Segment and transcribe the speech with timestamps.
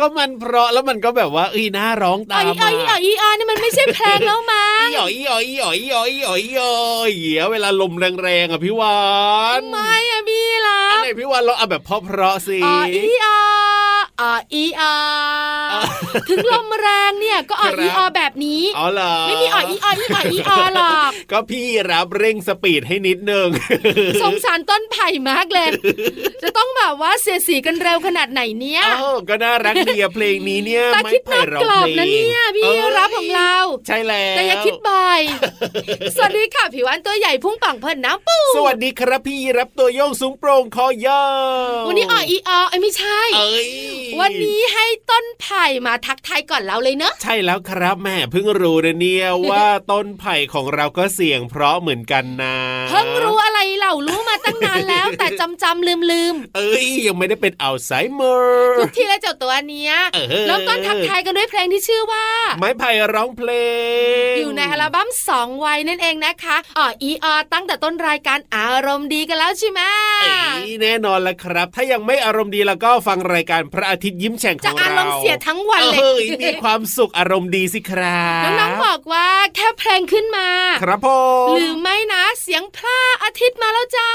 [0.00, 6.72] ก็มันเพราะแล้วมันก็แบบว่าอีน่าร้องตามมาอีอ๋ออีอ๋อนี่มันไม่ใช่เพลงแล้วมั้งอีอ๋ออีอ๋ออีอ๋ออีอ๋ออีอ๋ออีอ๋อ
[7.14, 9.00] เหียเวลาลมแรงๆอะพี่วา
[9.60, 13.38] นไม่อะพี่ล่ะอันไหนพี่วานเราเอาแบบเพราะๆสิอ๋ออีอ๋อ
[14.20, 14.22] อ
[14.54, 14.94] อีอา
[16.28, 23.48] ถึงลมแรงเนี่ยก็ออีอาแบบนี้อ๋อเหรอไม่มีออีอาอีอาอีอาหรอกก็พี่รับเร่งสปีดให้นิดนึง
[24.22, 25.68] สงสารต้นไผ่มากเลย
[26.42, 32.64] จะต้องแบบว่าเสียสีกันเร็วขนาดไหนเนี่ยอ๋อก็น่ารักดีเพลงนี้เนี่ยไม่ไผ่เราเพลงนะเนี่ยพี่
[32.98, 33.54] รับของเรา
[33.86, 35.20] ใช่แล้วแต่อย่าคิดบ่อย
[36.16, 41.24] สวัสดีค่ะผิวอันตัวใหญ่พุ่งปังเพิ่นน้ำปูสวัสดีครับพี่รับตัวโยงสูงโปร่งคอยา
[41.82, 43.68] ววันนี้ออีอาไอไม่ใช่เอ้ย
[44.20, 52.56] วันนี้ให้ต้นไผ่มาทักทายก่อนเราเลยเนอะใช่แล้วครับแม่เพิ่งรู้นะเนี่ยว่าต้นไผ่ของเราก็เสียงเพราะเหมือนกันนะ
[52.88, 62.26] เพิ่งรู้อะไรเหล่ารู้มาตั้งนานแล้ว แต่จำจำลืมลืมเอ้ยยังไม่ได้เป็นอัลไซเมอร์ทุกทีแล้วเจ้าตัวเนี้ยเออแล้วต้นทักทายกันด้วยเพลงที่ชื่อว่า
[62.58, 63.50] ไม้ไผ่ร้องเพล
[64.32, 69.80] ง อยู่ในอัลบั้มสองวัยนั่นเองนะคะอ๋ออีออตั้งแต่ต้นรายการอารมณ์ดีกันแล้วใช่ไหม
[70.22, 79.26] เอ้ยแน่นอนละครับ ถ้ายังไม่อารมณ์ดีแล้วก็ฟังรายการพระอาทิตย์ยิ้มแฉ่งขจะองอาเรารมณ์เสียทั้งวันเลยเอ้ยมีความสุขอารมณ์ดีสิครับน้องๆบอกว่า
[79.56, 80.48] แค่เพลงขึ้นมา
[80.82, 81.08] ครับผ
[81.46, 84.08] มหรือไม่นะเสียงพระอาทิตย์มาแล้วจ้า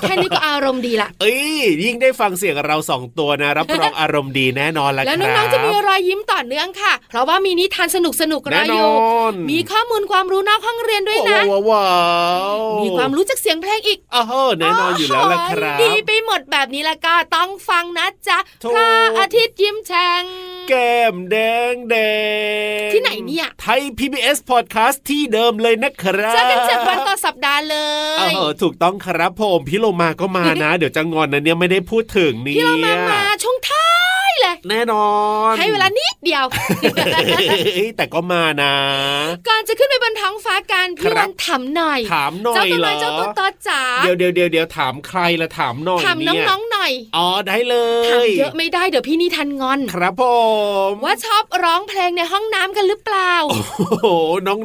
[0.00, 1.38] แค่นี้ก็อารมณ์ดีละเอ้ย
[1.84, 11.86] ยิ่งได้ฟังเสียงเราสองตัวนะรับรองอารมณ์ดีแน่นอนละครับแล้วน้องๆจะมีรอยยิ้มต่อเนื่องค่ะ เพราะว่ามีนิทานสนุกสนุกๆรแน่อนอยู่อนมีข้อมูลความรู้นอกห้องเรียนด้วยนะว้าวว้า
[12.56, 20.24] วมีความรู้จากเสียงเพลงอีกอ้าวแน่นอนอยู่แล้วละครับโอ้ยดีไปหมดแบบนี้แล้วก็ต้องฟังนะจ๊ะถูกพระอาทิตย์ยิ้มแฉ่ง
[20.68, 21.36] แก้มแด
[21.72, 21.96] งแด
[22.88, 27.76] งที่ไหนเนี่ยไทย PBS Podcast ที่เดิมเลยนะครับเจอกันเจ็ดวันต่อสัปดาห์เล
[28.18, 33.83] เอยอถูกต้องครับผมพี่โลมาก็มานะ เดี๋ยวจะงอนนะเนี่ยไม่ได้พูดถึงเนี่ยพี่เรามามาช่วงท้ายเลย
[34.70, 35.08] แน่นอ
[35.50, 36.44] น ให้เวลานิดเดียว
[37.14, 38.74] เอ้ยแต่ก็มานะ
[39.48, 47.74] ก่อนจะขึ้นไปบนท้องฟ้ากันพี่ครับวันถามหน่อย ถามหน่อเจ้ายตัวเหรน้ออยเจ้าตัวต่อจ๋าเดี๋ยวเดี๋ยวเดี๋ยวเดี๋ยวถามใครละถามหน่อยถามเนี่ยน้องๆหน่อย อ๋อได้เล
[48.12, 50.24] ถามยเยอะไม่ได้เดี๋ยวพี่นี่ทันงอน ครับผ
[50.90, 53.58] มว่าชอบร้องเพลงในห้องน้ำกันหรือเปล่า โอ้
[54.00, 54.06] โห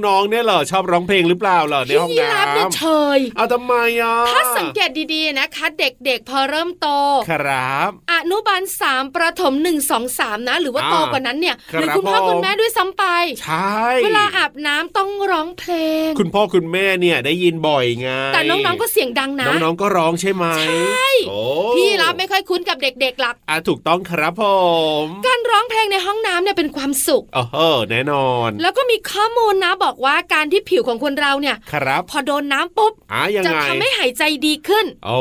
[0.06, 2.84] น้องๆเนี่ยเหรอชอบร้องเพลงหรือเปล่าเหรอในพี่ห้องยีราฟเนี่ยน้ำเช
[3.18, 6.88] ยเอาทำไมอะถ้าสังเกตดีๆนะคะ เด็กๆพอเริ่มโต
[7.31, 13.03] ครับ อนุบาลสามประถมหนึ่งสองสามนะ หรือว่าอ่าโตกว่านั้นเนี่ยครับหรือคุณพ่อผมคุณแม่ด้วยซ้ำไป
[13.44, 15.74] ใช่ เวลาอาบน้ำต้องร้องเพล
[16.07, 21.41] ง คุณพ่อคุณแม่เนี่ยได้ยินบ่อยไง แต่น้องๆก็เสียงดังนะ น้องๆก็ร้องใช่ไหมใช่โอ้
[21.75, 24.44] พี่รับไม่ค่อยคุ้นกับเด็กๆหลักอะถูกต้องครับผ
[25.03, 27.57] ม การร้องเพลงในห้องน้ำเนี่ยเป็นความสุขโอ้โห
[27.91, 35.19] แน่นอน แล้วก็มีข้อมูลนะบอกว่าการที่ผิวของคนเราเนี่ยครับพอโดนน้ำปุ๊บอะยังจะไงทำให้หายใจดีขึ้น โอ้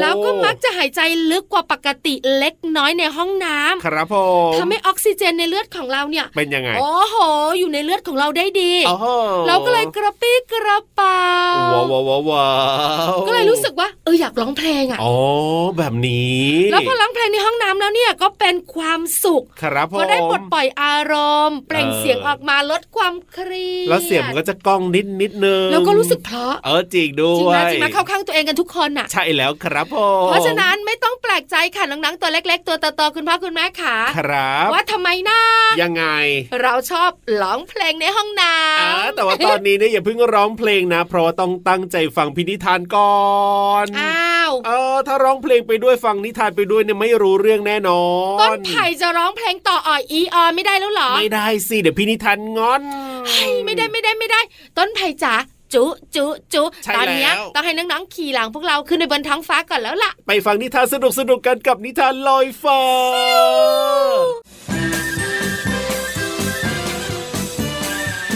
[0.00, 1.00] แล้วก็มักจะหายใจ
[1.30, 4.16] ลึกกว่าปกติเล็กน้อยในห้องน้ำครับผ
[4.50, 7.16] มทำให้ออกซิเจนในเลือดของเราเนี่ย เป็นยังไง โอ้โห
[7.58, 9.06] อยู่ในเลือดของเราได้ดีโอ้โห
[9.48, 11.22] เราก็เลยกระปี้กระเป๋า
[11.74, 12.46] ว้าวว้าวว้าวว้า
[13.12, 15.14] วก็เลยรู้สึกว่าเอออยากร้องเพลงอะอ๋อ
[15.78, 21.14] แบบนี้ แล้วพอร้องเพลงในห้องน้ำแล้วเนี่ยก็เป็นความสุขครับผมพอได้ปลดปล่อยอาร
[21.48, 35.40] มณ์ เปล่งเออเสียงออกมาลดความเครียดแล้วเสียงมันก็จะก้องนิดนิดนึงแล้วก็รู้สึกเพราะเออจริงด้จริงวไหมยจริงไหมเข้าข้างตัวเองกันทุกคนอะ ใช่แล้วครับผมเพราะฉะนั้นไม่ต้องแปลกใจค่ะน้องๆตัวเล็ก ๆ ตัวโตๆคุณพ่อคุณแม่ขาครับ ว่าทำไมนะ
[35.82, 36.04] ยังไง
[36.62, 37.10] เราชอบ
[37.42, 38.50] ร้องเพลงในห้องน้
[38.80, 43.18] อ่าำแต่ว่าตอนนี้เนี่ยอย่าเพิ่งร้องเพลงนะ เพราะว่าต้องตั้งใจฟังพินิธานก่อ
[43.84, 48.02] นอ้าวเออถ้าร้องเพลงไปด้วยฟังนิทานไปด้วยเนี่ยไม่รู้เรื่องแน่นอ
[48.36, 52.82] นต้นไผ่จะร้องเพลงต่ออ่อยอีออไม่ได้แล้วเหรอ ไม่ได้สิเดี๋ยวพินิธานงอน
[53.28, 54.40] เฮ้ยไม่ได้ไม่ได้ไม่ได้
[54.78, 55.34] ต้นไผ่จ๋า
[55.74, 55.84] จุ
[56.16, 56.24] จุ
[56.54, 62.80] จุใช่ตอนเนี้ยแล้วต้องให้น้องๆขี่หลังพวกเราขึ้นไปบนท้องฟ้าก่อนแล้วล่ะ ไปฟังนิทานสนุกสนุกๆกันกับนิทานลอยฟ้า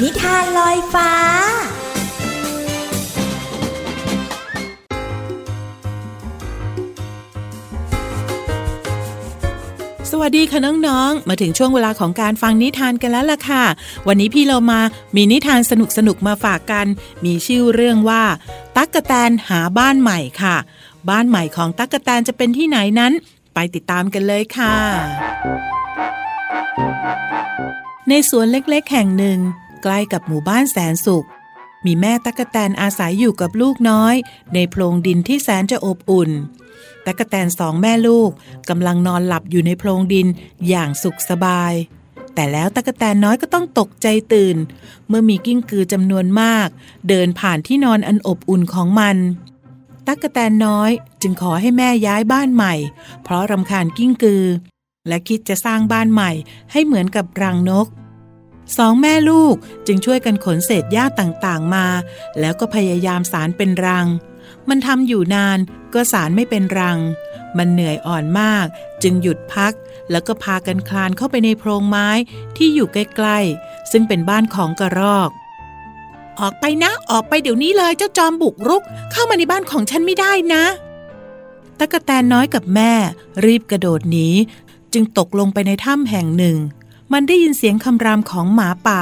[0.02, 1.10] นิทานลอยฟ้า
[10.20, 13.64] วัสดีค่ะน้องๆ มาถึงช่วงเวลาของการฟังนิทานกันแล้วล่ะค่ะ
[14.06, 14.80] วันนี้พี่เรามา
[15.16, 15.72] มีนิทานส
[16.06, 16.86] นุกๆมาฝากกัน
[17.24, 18.22] มีชื่อเรื่องว่า
[18.76, 20.56] ตั๊กแตนหาบ้านใหม่ค่ะ
[21.10, 23.12] บ้านใหม่ของตั๊กแตนจะเป็นที่ไหนนั้น
[23.54, 24.76] ไปติดตามกันเลยค่ะ
[28.08, 29.38] ในสวนเล็กๆ แห่งหนึ่ง
[29.82, 31.26] ใกล้กับหมู่บ้านแสนสุข
[31.86, 34.14] มีแม่ตั๊กแตนอาศัยอยู่กับลูกน้อย
[34.54, 36.30] ในโพรงดินที่แสนจะอบอุ่น
[37.06, 38.30] ตั๊กแตนสองแม่ลูก
[38.68, 40.26] กำลังนอนหลับอยู่ในโพรงดิน
[40.68, 41.74] อย่างสุขสบาย
[42.34, 44.56] แต่แล้วตั๊กแตนน้อยก็ต้องตกใจตื่น
[45.08, 46.68] เมื่อมีกิ้งกือจำนวนมาก
[47.08, 49.16] เดินผ่านที่นอนอันอบอุ่นของมัน
[50.06, 50.90] ตั๊กแตนน้อย
[51.22, 52.74] จึงขอให้แม่ย้ายบ้านใหม่
[53.22, 54.44] เพราะรำคาญกิ้งกือ
[55.08, 56.30] และคิดจะสร้างบ้านใหม่
[56.72, 57.86] ให้เหมือนกับรังนก
[58.76, 59.54] สองแม่ลูก
[59.86, 61.86] จึงช่วยกันขนเศษหญ้าต่างๆมา
[62.40, 64.06] แล้วก็พยายามสารเป็นรัง
[64.68, 65.58] มันทำอยู่นาน
[65.94, 66.98] ก็สารไม่เป็นรัง
[67.56, 68.66] มันเหนื่อยอ่อนมาก
[69.02, 69.72] จึงหยุดพัก
[70.10, 72.08] แล้วก็พากันคลานเข้าไปในโพรงไม้
[72.56, 75.30] ที่อยู่ใกล้ๆ ซึ่งเป็นบ้านของกระรอก
[76.40, 78.82] ออกไปนะออกไปเดี๋ยวนี้เลยเจ้าจอมบุกรุก
[79.12, 80.64] เข้ามาในบ้านของฉันไม่ได้นะ
[81.78, 82.92] ตะกะแตนน้อยกับแม่
[83.44, 84.28] รีบกระโดดหนี
[84.92, 86.56] จึงตกลงไปในถ้ำแห่งหนึ่ง
[87.12, 89.00] มันได้ยินเสียงคำรามของหมาป่า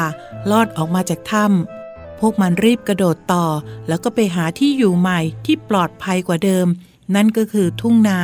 [0.50, 1.83] ลอดออกมาจากถ้ำ
[2.20, 3.46] พวกมันรีบกระโดดต่อ
[3.88, 6.66] แล้วก็ไปหาที่อยู่ใหม่ที่ปลอดภัยกว่าเดิม
[7.14, 8.20] นั่นก็คือทุ่งนา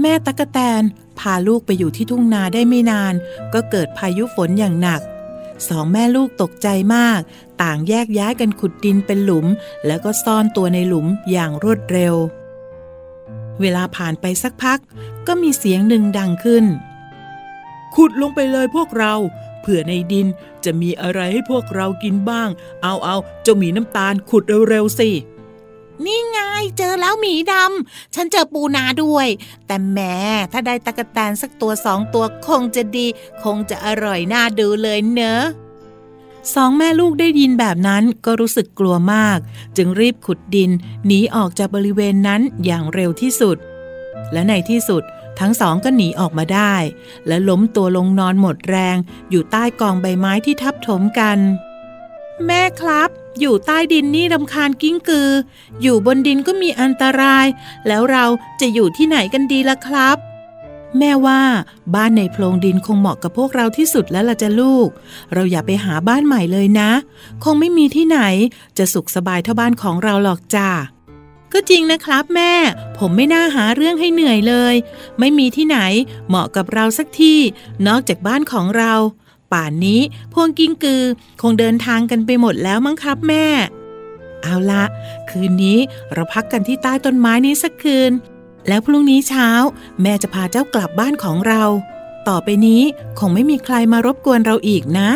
[0.00, 0.82] แม่ตะกะแตน
[1.18, 3.14] พาลูกไปอยู่ที่ทุ่งนาได้ไม่นาน
[3.54, 5.00] ก็เกิดพายุฝนอย่างหนัก
[5.68, 7.20] สองแม่ลูกตกใจมาก
[7.62, 9.46] ต่างแยกย้ายกันขุดดินเป็นหลุม
[9.86, 12.14] แล้วก็ซ่อนตัวในหลุมอย่างรวดเร็ว
[13.60, 14.78] เวลาผ่านไปสักพัก
[15.26, 16.64] ก็มีเสียงหนึ่งดังขึ้น
[17.94, 19.14] ขุดลงไปเลยพวกเรา
[19.64, 20.26] เผื่อในดิน
[20.64, 22.48] จะมีอะไรให้พวกเรากินบ้าง
[22.82, 25.10] เอาเอาเจ้าหมีน้ำตาลขุดเร็วๆสิ
[26.04, 26.38] นี่ไง
[26.78, 29.28] เจอแล้วหมีดำ ฉันเจอปูนาด้วย
[29.66, 30.16] แต่แหม้
[30.52, 33.06] ถ้าได้ตะกแตนสักตัวสองตัวคงจะดี
[33.42, 35.42] คงจะอร่อยน่าดูเลยเนอะ
[36.54, 39.38] สองแม่ลูกได้ยินแบบนั้นก็รู้สึกกลัวมาก
[39.76, 40.70] จึงรีบขุดดิน
[41.06, 43.56] หนีออกจากบริเวณนั้นอย่างเร็วที่สุด
[44.32, 45.02] และในที่สุด
[45.40, 46.74] ทั้งสองก็หนีออกมาได้
[47.26, 48.96] และล้มตัวลงนอนหมดแรง
[49.30, 51.38] อยู่ใต้กองใบไม้ที่ทับถมกัน
[52.46, 53.08] แม่ครับ
[53.40, 55.30] อยู่ใต้ดินนี่รำคาญกิ้งกือ
[55.82, 57.46] อยู่บนดินก็มีอันตราย
[57.88, 58.24] แล้วเรา
[58.60, 60.18] จะอยู่ที่ไหนกันดีล่ะครับ
[60.98, 61.40] แม่ว่า
[61.94, 64.88] บ้านในโพรงดินคงเหมาะกับพวกเราที่สุดแล้วล่ะจ้ะลูก
[65.32, 66.90] เราอย่าไปหาบ้านใหม่เลยนะ
[67.44, 68.20] คงไม่มีที่ไหน
[68.78, 70.68] จะสุขสบายเท่าบ้านของเราหรอกจ้า
[71.54, 72.52] ก็จริงนะครับแม่
[72.98, 74.74] ผมไม่น่าหาเรื่องให้เหนื่อยเลย
[75.18, 75.78] ไม่มีที่ไหน
[76.28, 77.38] เหมาะกับเราสักที่
[77.86, 78.92] นอกจากบ้านของเรา
[79.52, 80.00] ป่านนี้
[80.32, 81.04] พวงกิ้งกือ
[81.42, 83.46] คงเดินทางกันไปหมดแล้วมั้งครับแม่
[84.42, 84.84] เอาละ
[85.30, 85.78] คืนนี้
[86.12, 88.12] เราพักกันที่ใต้ต้นไม้นี้สักคืน
[88.68, 89.48] แล้วพรุ่งนี้เช้า
[90.02, 91.62] แม่จะพาเจ้ากลับบ้านของเรา
[92.28, 92.82] ต่อไปนี้
[93.18, 95.10] คงไม่มีใครมารบกวนเราอีกนะ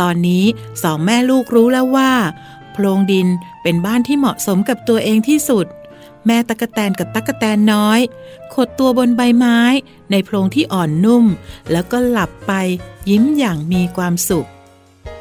[0.00, 0.44] ตอนนี้
[0.82, 2.12] สองแม่ลูกรู้แล้วว่า
[2.76, 3.28] พรงดิน
[3.62, 5.66] เป็นบ้านที่เหมาะสมกับตัวเองที่สุด
[6.26, 8.00] แม่ตะกะแตนกับตะกะแตนน้อย
[8.54, 9.60] ขดตัวบนใบไม้
[10.10, 11.24] ในโพรงที่อ่อนนุ่ม
[11.72, 12.52] แล้วก็หลับไป
[13.10, 14.48] ยิ้มอย่างมีความสุข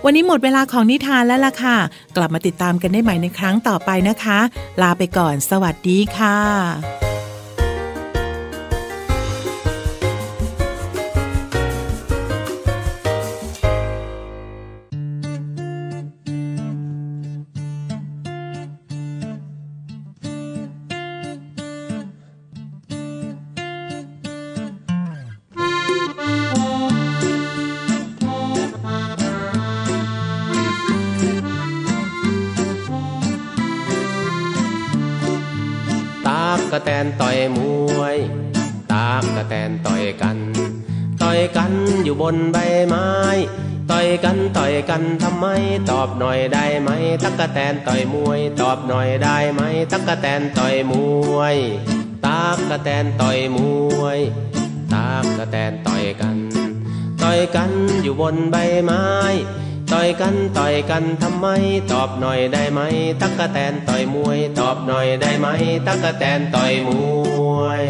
[0.04, 1.78] วันนี้หมดเวลาของนิทานแล้วล่ะค่ะ
[2.16, 4.40] กลับมาติดตามกันได้ใหม่ในครั้งต่อไปนะคะ
[4.82, 7.15] ลาไปก่อน สวัสดีค่ะ
[42.34, 43.10] นใบไม้
[43.92, 45.46] ต่อยกันต่อยกันทำไม
[45.92, 46.90] ตอบหน่อยได้ไหม
[47.24, 50.94] ตักกะแตนต่อยมวย ตอบหน่อยได้ไหม ตักกะแตนต่อยม
[51.36, 51.58] วย
[52.26, 53.58] ตากกะแตนต่อยม
[54.02, 54.20] วย
[54.94, 56.38] ตากกะแตนต่อยกัน
[57.22, 57.72] ต่อยกัน
[58.04, 59.06] อยู่บนใบไม้
[59.92, 61.48] ต่อยกันต่อยกันทำไม
[61.92, 62.82] ตอบหน่อยได้ไหม
[63.22, 65.48] ตักกะแตนต่อยมวย ตอบหน่อยได้ไหม
[65.88, 66.90] ตักกะแตนต่อยม
[67.60, 67.84] วย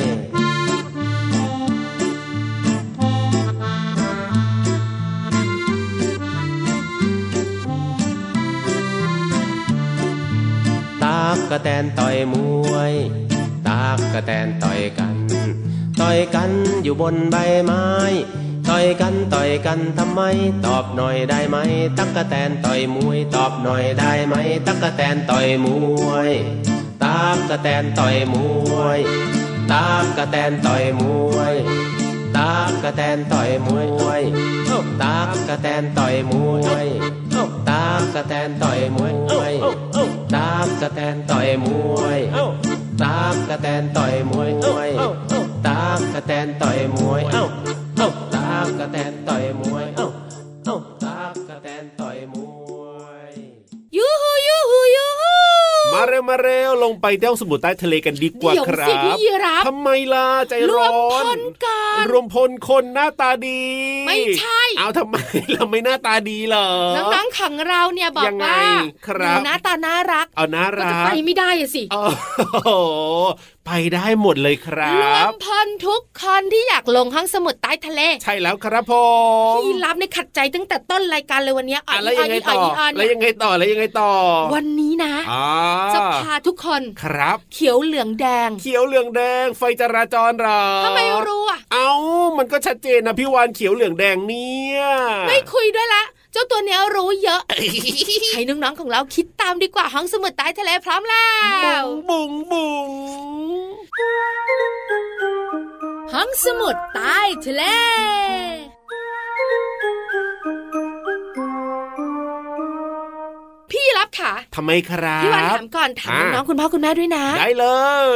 [11.36, 12.36] ากกะแตนต่อยม
[12.72, 12.94] วย
[13.68, 15.16] ตากกะแตนต่อยกัน
[16.02, 16.52] ต่อยกัน
[16.84, 17.86] อยู่บนใบไม้
[18.70, 20.22] ต่อยกันต่อยกันทำไม
[20.66, 21.58] ตอบหน่อยได้ไหม
[21.98, 24.36] ตักกะแตนต่อยมวย ตอบหน่อยได้ไหม
[24.68, 25.68] ตักกะแตนต่อยม
[26.08, 26.32] วย
[27.04, 28.36] ตากกะแตนต่อยม
[28.78, 29.00] วย
[29.72, 31.02] ตากกะแตนต่อยม
[31.36, 31.54] วย
[32.38, 33.68] ตากกะแตนต่อยม
[34.06, 34.22] วย
[35.02, 36.88] ตากกะแตนต่อยมวย
[37.70, 39.08] ตากกะแตนต่อยมว
[39.52, 39.54] ย
[40.36, 42.20] ตากกะแตนต่อยมวย
[43.04, 44.50] ตากกะแตนต่อยมวย
[45.68, 47.22] ตากกะแตนต่อยมวย
[48.36, 49.86] ตากกะแตนต่อยมวย
[56.30, 63.62] มาเร็วมาเร็วลงไปเที่ยวสมุทรใต้ทะเลกันดีกว่าเดี๋ยวครัสิพี่บยีรับทำไมล่ะใจรวร้มอพนลกันรวมพลคนหน้าตาดี
[64.08, 65.16] ไม่ใช่ เอาทำไม
[65.54, 66.68] เราไม่หน้าตาดีเหรอ
[66.98, 68.72] น้องๆขังเราเนี่ยบอกยังไงว่า
[69.08, 72.02] ครับหนูหน้าตาน่ารักเอาน่าก็รัจะกไปไม่ได้อะสิโอ้
[72.64, 72.70] โห
[73.66, 78.94] ไปได้หมดเลยครัรวบมพลทุกคนที่อยากลงห้องสมุดใต้ทะเล ใช่แล้วครับผ
[79.56, 84.12] มพี่รับในขัดใจตั้งแต่ต้นรายการเลยวันเนี้ยอะแล้วยังไงต่ออะแล้วยังไงต่อแล้วยังไงต่อ
[84.54, 85.48] วันนี้นะอ่า
[85.94, 91.92] จะพาทุกคนครับ เขียวเหลืองแดง เขียวเหลืองแดง ไฟจราจรเหรอทำไมรู้อะเอา
[92.38, 94.82] มันก็ชัดเจนนะพี่วานเขียวเหลืองแดงเนี่ย
[95.28, 96.04] ไม่คุยด้วยละ
[96.36, 97.42] เจ้าตัวเนี้ยรู้เยอะ
[98.34, 101.30] ให้น้องๆของเราคิดตามดีกว่าห้องสมุดใต้ทะเลพร้อมแล้
[101.82, 102.90] วบุ๋งบุ๋ง
[106.14, 107.64] ห้องสมุดใต้ทะเล
[114.20, 117.68] ค่ะทำไมครับพี่วันถามก่อนถามน้องๆคุณพ่อคุณแม่ด้วยนะ ได้เล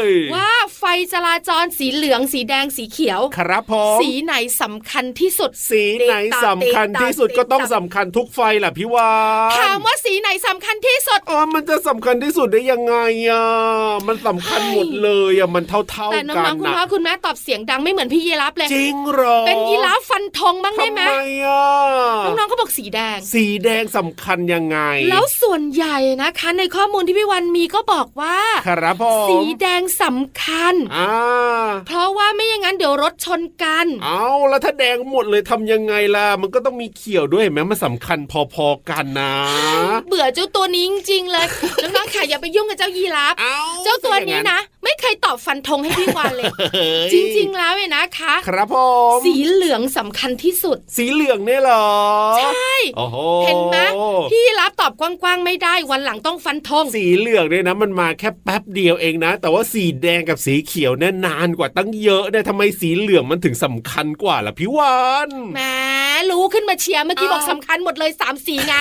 [0.03, 6.15] ย ว่าไฟจราจรสีเหลืองสีแดงสีเขียว ครับผมสีไหนสำคัญที่สุด สีไหน
[6.45, 9.11] สำคัญที่สุดก็ต้องสำคัญทุกไฟแหละพี่วา
[9.51, 12.95] นถามว่าสีไหนสำคัญที่สุดอ๋อมันจะสำคัญที่สุดได้ยังไง
[13.29, 13.45] อะ
[14.07, 15.81] มันสำคัญหมดเลยอะมันเท่า
[16.13, 21.13] แต่ๆน้กัอนงๆคุณพ่อนะคุณแม่ตอบเสียงดังไม่เหมือนพี่ยีรับเลยจริงเหรอเป็นยีราฟฟันธงบ้างได้ทำไหมไม
[21.45, 21.67] อะ
[22.25, 24.79] น้องๆก็บอกสีแดง สีแดงสำคัญยังไง
[25.09, 25.88] แล้วส่วนใหญ่
[26.21, 31.11] นะคะ ในข้อมูลที่พี่วันมีก็บอกว่าครับผมสีแดงสำคัญอ่า
[31.87, 38.19] เพราะว่าไม่อย่างนั้นเดี๋ยวรถชนกัน เอาแล้วถ้าแดงหมดเลยทำยังไงล่ะ มันก็ต้องมีเขียวด้วยเห็นไหมมันสำคัญ
[38.53, 39.33] พอๆกันนะ
[40.07, 41.45] เบื่อเจ้าตัวนี้จริงๆเลย
[41.81, 48.75] น้องๆค่ะอย่าไปยุ่งกับเจ้ายีราฟเอาเจ้าตัวนี้นะ ไม่เคยตอบฟันธงให้พี่วันเลยเฮ้ยจริงๆแล้วเนี่ยนะคะ ครับผ
[49.17, 51.87] มสีเหลืองสำคัญที่สุด สีเหลืองเนี่ยเหรอ
[52.39, 53.77] ใช่โอ้โหเห็นไหม
[54.31, 65.59] พี่รับตอบกว้างๆไม่ได้วันหลังต้องฟันธงสีเหลืองเนี่ยนะ มันมาแค่แป๊บเดียวเองนะ แต่ว่าสีแดงกับสีเขียวเนี่ยนานกว่าตั้งเยอะเนี่ยทำไมสีเหลืองมันถึงสำคัญกว่าล่ะพี่วานแหม
[66.31, 68.73] รู้ขึ้นมาเชียร์เมื่อกี้บอกสำคัญหมดเลยสามสีไง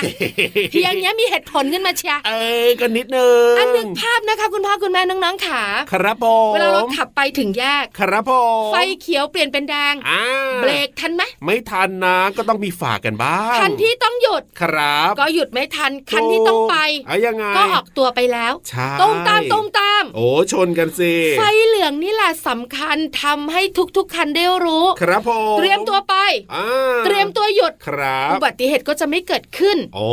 [0.70, 5.62] เพียงเนี้ยมีเหตุผลขึ้นมาเชียร์เอ้ยกันนิดนึงอันนึกภาพนะคะคุณพ่อคุณแม่น้องๆขา
[5.92, 8.32] ครับผมเวลาเราขับไปถึงแยกครับผ
[8.68, 10.22] มไฟเขียวเปลี่ยนเป็นแดงอ่า
[10.60, 16.77] เบรกทันไหมไม่ทันนะก็ต้องมีฝากกันบ้างคันที่ต้องหยุดครับ ก็หยุดไม่ทันคันที่ต้องไปอะ
[17.26, 23.62] ยังไง ก็ออกตัวไปแล้วใช่ตรงตามตรงตาม โอ้ชนกันสิไฟเหลืองนี่แหละสำคัญทำให้
[23.96, 26.14] ทุกๆคันได้รู้ ครับผมเตรียมตัวไป
[26.54, 26.66] อ่า
[27.04, 30.06] เตรียมตัวหยุดครับอุบัติเหตุก็จะไม่เกิดขึ้นโอ้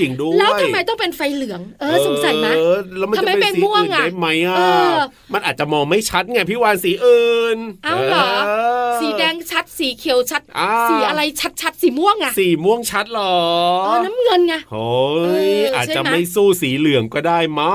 [0.00, 4.62] จริงด้วยแล้วทำไมต้องเป็นไฟเหลือง เออสงสัยไหมเออแล้วมันทำจะไมเป็นเป็นสีม่วงอื่นอะได้ไหมอะเอ
[4.94, 4.96] อ
[5.32, 8.28] มันอาจจะมองไม่ชัดไงพี่วานสีอื่นเอ้าเหรอ
[9.00, 13.34] สีแดงชัดสีเขียวชัดอ่าสีอะไรชัดชัดๆสีม่วงอะสีม่วงชัดเหรอ
[13.86, 14.88] อ๋อน้ำเงินไงโอ้
[15.44, 17.72] ยเอออาจใช่จะไหมไม่สู้สีเหลืองก็ได้มั้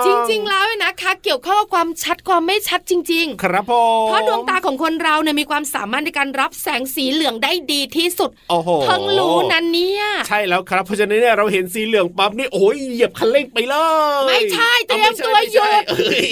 [0.00, 3.72] งจริง ๆ แล้วเนี่ยนะคะเกี่ยวข้องกับความชัดความไม่ชัดจริง ๆ ครับผ
[4.04, 13.74] มเพราะดวงตาของคนเราเนี่ยมีความสามารถในการรับแสงสีเหลืองได้ดีที่สุดโอ้โหเพิ่งรู้นันเนี่ยใช่แล้วครับเพราะฉะนั้นเนี่ยเราเห็นสีเหลืองปั๊บนี่โอ้ยเหยียบคันเร่งไปเล
[14.22, 16.28] ยไม่ใช่เตรียมอาไใช่ตัวหยุดไม่ใช่เอ้ย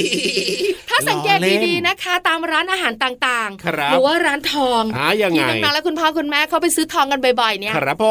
[0.88, 8.06] ถ้าสังเกตล้อเล่นดีๆนะคะ ตามร้านอาหารต่างครับหรือว่าร้านทองอ่ายังไงที่น้องๆและคุณพ่อคุณแม่เขาไปซื้อทองกันบ่อยๆเนี่ยครับผ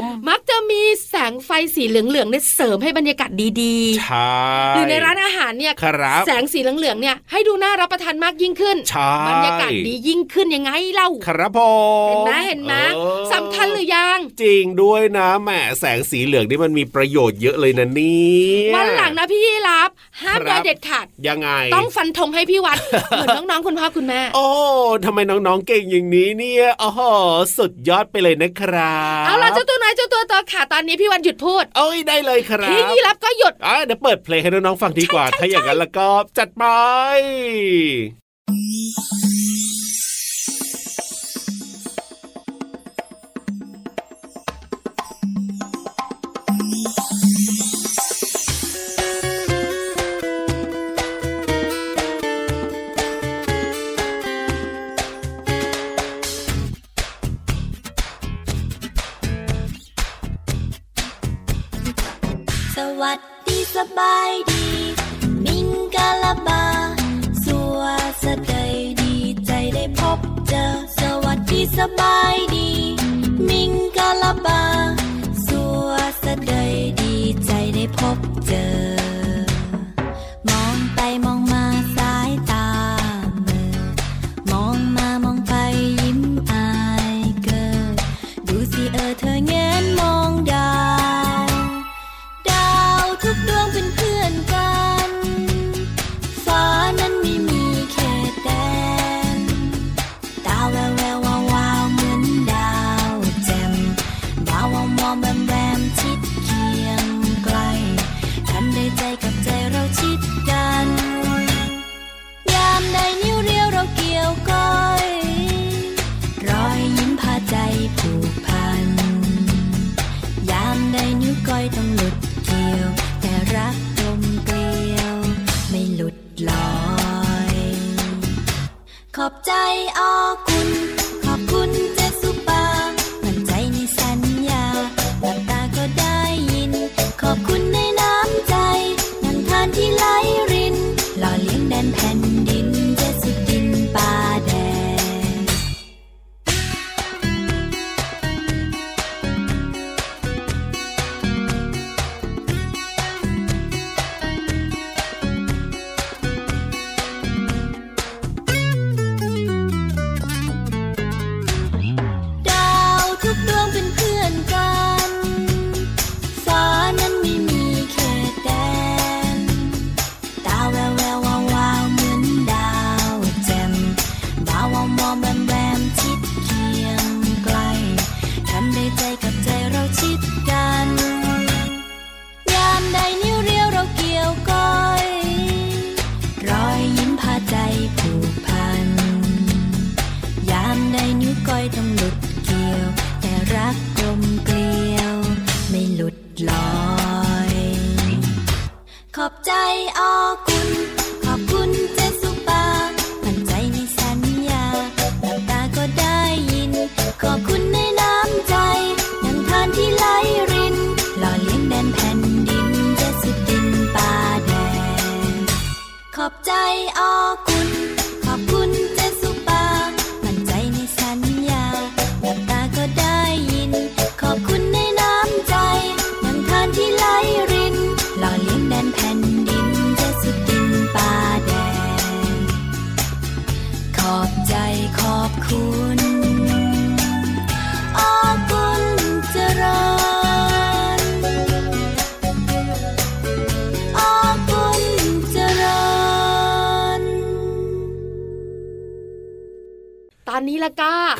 [0.00, 3.30] มมักจะมีแสงไฟสีเหลืองๆเนี่ยเสริมให้บรรยากาศ
[3.62, 11.60] ดีใช่ๆหรือในร้านอาหารเนี่ยครับ แสงสีเหลืองๆเนี่ยให้ดูน่ารับประทานมากยิ่งขึ้นใช่บรรยากาศดียิ่งขึ้นยังไงเล่าครับผ
[12.06, 18.28] มเห็นไหมเห็นไหมเออสำคัญหรือยัง จริงด้วยนะแหมแสงสีเหลืองนี่มันมีประโยชน์เยอะเลยนะเนี่
[18.70, 19.90] ยวันหลังนะพี่รับ
[20.22, 22.78] ห้ามครับโดยเด็ดขาดยังไง ต้องฟันธงให้พี่วัด
[23.10, 24.46] เหมือนน้องๆคุณพ่อคุณแม่ โอ้
[25.04, 27.00] ทำไมน้องๆเก่งอย่างนี้เนี่ยโอ้โห
[27.56, 36.64] สุดยอดไปเลยนะครับเอาล่ะเจ้าตัวไหนายเจ้าตัวต่อขาตอนนี้พี่วันหยุดพูดโอ้ยได้เลยครับพี่ยีรับก็หยุดอะเดี๋ยวเปิดเพลงให้น้องๆฟังดีกว่า ถ้าอย่างนั้นแล้วก็จัดไป
[62.76, 64.49] สวัสดีสบาย
[71.80, 72.70] สบายดี
[73.48, 74.62] มิงกะลาบา
[75.46, 75.88] สัว
[76.22, 77.14] สะเดยดี
[77.46, 79.09] ใจได้พบเจอ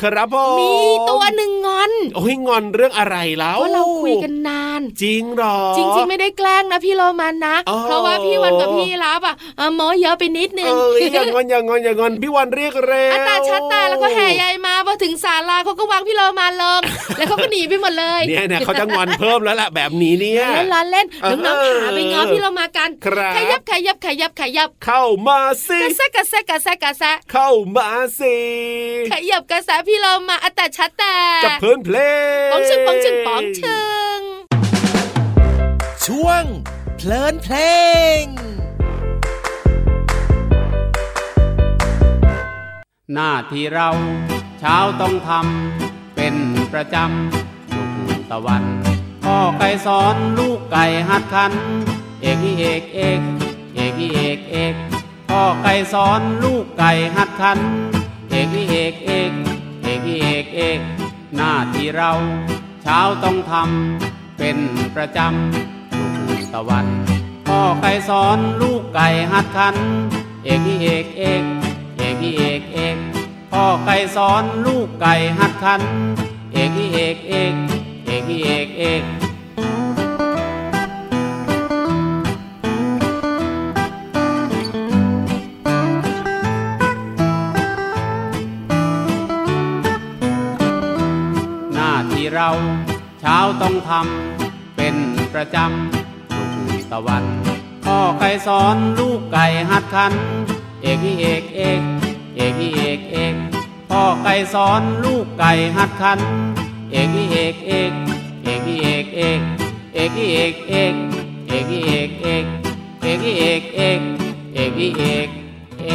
[0.03, 0.73] ครับผมมี
[1.09, 10.65] ตัวหนึ่งงอนโอ้ยงอนเรื่องอะไรแล้วว่าเราคุยกันนาน จริงเหรอ จริง ๆ ไม่ได้แกล้งนะพี่โรมันนะอ๋อเพราะว่าพี่วันกับพี่รับอะเออโมเยอะไปนิดนึ
[10.99, 16.81] เองออย่างงอนอย่างงอนอย่างงอนพี่วันเรียกเร็วอัตตาชัดตาแล้วก็แห่ใหญ่มา พอถึงศาลาเขาก็วางพี่โรมันลง
[17.17, 28.37] แล้วเขาก็หนีไปหมดเลยเนี่ยเนี่ยเขาจะงอนเพิ่มแล้วล่ะแบบนี้เนี่ยเล่นล้อเล่นเออน้องๆหาไปง้อพี่โรมากันครับขยับขยับขยับขยับ เข้ามาสิกระแซะกระแซะกระแซะกระแซะเข้ามาสิ
[29.11, 31.97] ขยับกระแซะพี่โรมาอัตตาชัดตากับเพื่อนเพล
[32.47, 33.79] งปองชึงปองชึงปองชึ
[34.17, 34.19] ง
[36.05, 36.43] ช่วง
[36.97, 37.55] เพลินเพล
[38.23, 38.25] ง
[43.13, 43.89] หน้าที่เรา
[44.63, 46.35] เช้าต้องทำเป็น
[46.73, 47.71] ประจำ
[48.07, 48.63] ทุกตะวัน
[49.23, 51.53] พ่อไก่สอนลูกไก่หัดขัน
[52.21, 53.21] เอกอีเอกเอก
[53.75, 54.75] เอกอีเอกเอก
[55.29, 57.59] พ่อไก่สอนลูกไก่หัดขัน
[58.29, 59.31] เอกอีเอกเอก
[59.83, 60.79] เอกอีเอกเอก
[61.35, 62.11] หน้าที่เรา
[62.83, 64.57] เช้าต้องทำเป็น
[64.95, 65.93] ประจำ
[66.27, 66.85] ทุกตะวัน
[67.47, 69.75] พ่อไก่สอนลูกไก่หัดขัน
[70.45, 71.43] เอกอีเอกเอก
[71.97, 72.97] เอกอีเอกเอก
[73.51, 75.81] พ่อไก่สอนลูกไก่หัดขัน
[76.53, 77.55] เอกอีเอกเอก
[78.05, 79.03] เอกอีเอกเอก
[91.73, 92.49] หน้าที่เรา
[93.19, 94.95] เช้าต้องทำเป็น
[95.33, 96.43] ประจำทุ
[96.79, 97.23] กตะวัน
[97.85, 100.13] พ่อไก่สอนลูกไก่หัดขัน
[100.83, 101.81] เอกอีเอกเอก
[102.41, 103.35] อกอีเอกเอก
[103.89, 106.19] พ่อไก่สอนลูกไก่หัดขัน
[106.91, 107.91] เอกอีเอกเอก
[108.43, 109.41] เอกอีเอกเอก
[109.93, 110.93] เอกอีเอกเอก
[111.47, 112.45] เอกอีเอกเอก
[113.01, 114.01] เอกอีเอกเอก
[114.53, 115.29] เอกอีเอก
[115.85, 115.91] เอ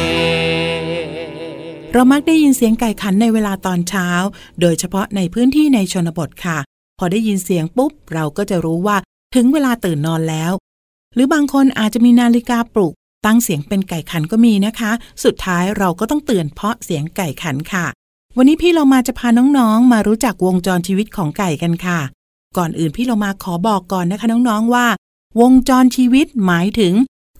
[0.77, 4.07] กเรามักได้ยินเสียงไก่ขันในเวลาตอนเช้า
[4.61, 6.57] โดยเฉพาะในพื้นที่ในชนบทค่ะ
[6.99, 8.97] พอได้ยินเสียงปุ๊บ เราก็จะรู้ว่า
[9.35, 10.51] ถึงเวลาตื่นนอนแล้ว
[11.13, 12.93] หรือบางคนอาจจะมีนาฬิกาปลุก
[13.25, 14.91] ตั้งเสียงเป็นไก่ขันก็มีนะคะ
[15.23, 17.85] สุดท้ายเราก็ต้องเตื่นเพราะเสียงไก่ขันค่ะ
[18.37, 21.99] วันนี้พี่เรามาจะพาน้องๆ มารู้จักวงจรชีวิตของไก่กันค่ะ
[22.57, 24.87] ก่อนอื่นพี่เรามาขอบอกก่อนนะคะน้องๆว่า
[25.41, 26.93] วงจรชีวิตหมายถึง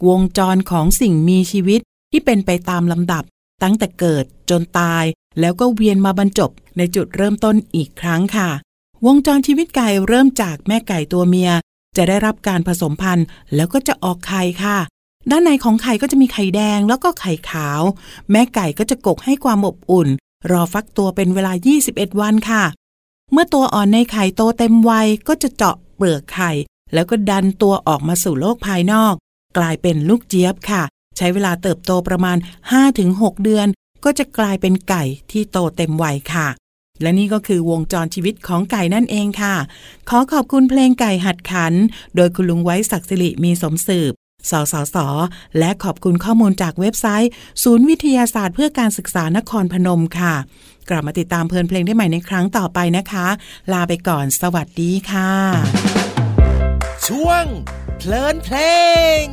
[0.07, 1.79] วงจรของสิ่งมีชีวิต
[2.11, 3.23] ที่เป็นไปตามลำดับ
[3.63, 5.03] ตั้งแต่เกิดจนตาย
[5.39, 8.49] แล้วก็เวียนมาบรรจบในจุดเริ่มต้นอีกครั้งค่ะ
[9.05, 11.51] วงจรชีวิตไก่เริ่มจากแม่ไก่ตัวเมีย
[11.97, 14.77] จะได้รับการผสมพันธุ์ แล้วก็จะออกไข่ค่ะ
[15.31, 17.81] ด้านในของไข่ก็จะมีไข่แดงแล้วก็ไข่ขาว
[18.31, 20.09] แม่ไก่ก็จะกกให้ความอบอุ่น
[20.51, 21.53] รอฟักตัวเป็นเวลา
[21.85, 22.63] 21 วันค่ะ
[23.31, 26.51] เมื่อตัวอ่อนในไข่โตเต็มวัยก็จะเจาะเปลือกไข่
[26.93, 29.13] แล้วก็ดันตัวออกมาสู่โลกภายนอก
[29.57, 30.83] กลายเป็นลูกเจี๊ยบค่ะ
[31.17, 32.37] ใช้เวลาเติบโตประมาณ
[32.89, 33.67] 5-6 เดือน
[34.03, 36.47] ก็จะกลายเป็นไก่ที่โตเต็มวัยค่ะ
[37.01, 39.55] และนี่ก็คือวงจรชีวิตของไก่นั่นเองค่ะ
[40.09, 41.73] ขอขอบคุณเพลงไก่หัดขัน
[42.15, 44.13] โดยคุณลุงไว้ศักดิ์สิริมีสมสืบ
[44.51, 44.97] สสส
[45.59, 47.31] และขอบคุณข้อมูลจากเว็บไซต์
[47.63, 50.35] ศูนย์วิทยาศาสตร์เพื่อการศึกษานครพนมค่ะ
[50.89, 53.27] กลับมาติดตามเพลินเพลงได้ใหม่ในครั้งต่อไปนะคะ
[53.73, 55.31] ลาไปก่อน สวัสดีค่ะ
[57.07, 57.45] ช่วง
[57.97, 58.57] เพลินเพล
[59.21, 59.23] ง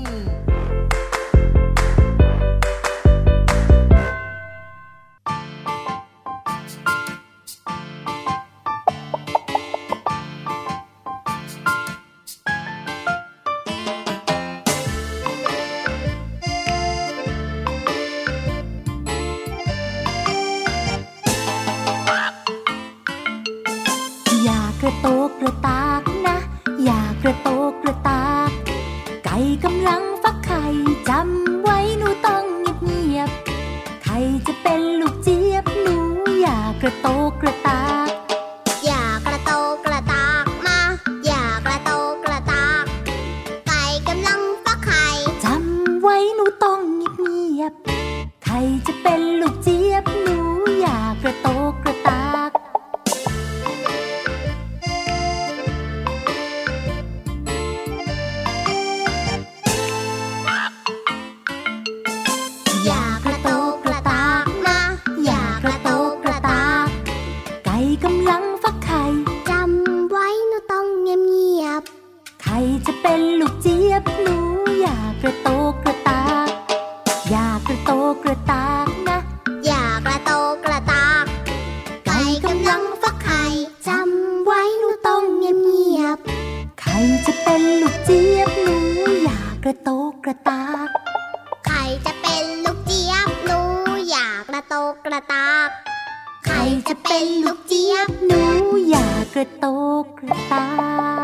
[90.49, 90.89] ตาก
[91.67, 93.61] ไข่จะเป็นลูกเจี๊ยบหนู
[94.11, 95.69] อยากกระโตกกระตาก
[96.45, 96.57] ใคร
[96.89, 98.43] จะเป็นลูกเจี๊ยบหนู
[98.91, 99.67] อยากกระโต
[100.03, 100.67] กกระตา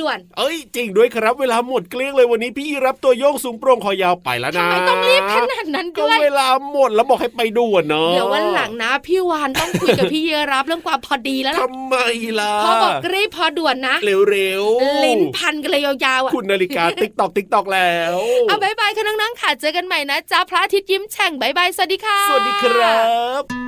[0.00, 11.96] ด่วน เอ้ยจริงด้วยครับเวลาหมดเกลี้ยงเลยวันนี้พี่รับตัวโยงสูงโปร่งคอยาวไปแล้วนะทำไมต้องรีบขนาดนั้นก็ด้วยเวลาหมดแล้วบอกให้ไปด่วนเนาะเดี๋ยววันหลังนะพี่วานต้องคุยกับพี่เยรับเรื่องความพอดีแล้วล่ะทำไม
[12.40, 18.16] ล่ะพอบอกรีบพอด่วนนะเร็วๆลิ้นพันกันเลยยาวๆอะคุณนาฬิกาติ๊กตอกติ๊กตอกแล้ว
[18.48, 23.00] เอา bye bye ค่ะน้องๆค่ะเจอกันใหม่นะจ๊ะพระอาทิตย์ยิ้มแฉ่ง bye bye สวัสดีค่ะ สวัสดีครั
[23.42, 23.65] บ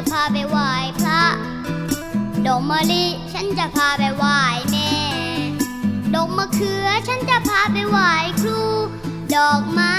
[0.00, 1.22] จะพาไปไหว้พระ
[2.46, 4.38] ดอกมะลิฉันจะพาไปไหว้
[4.70, 4.90] แม่
[6.14, 8.60] ดอกมะเขือฉันจะพาไปไหว้ครู
[9.34, 9.94] ดอกไม้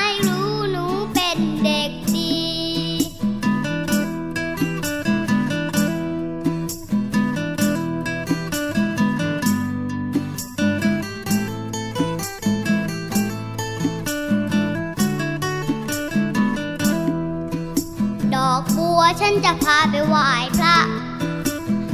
[19.22, 20.78] ฉันจะพาไปไหว้พระ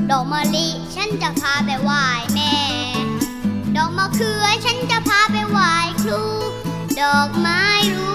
[0.10, 2.56] ดอกมะลิฉันจะพาไปไหว้แม่
[3.76, 6.22] ดอกมะเขือฉันจะพาไปไหว้ครู
[7.02, 7.62] ดอกไม้
[7.94, 8.15] รู้